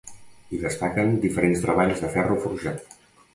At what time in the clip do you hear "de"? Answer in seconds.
2.07-2.11